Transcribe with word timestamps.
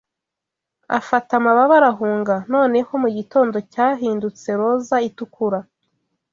Afata 0.99 1.31
amababa, 1.39 1.73
arahunga; 1.79 2.35
Noneho 2.53 2.91
mugitondo 3.03 3.57
cyahindutse 3.71 4.49
roza 4.59 4.95
itukura 5.09 5.59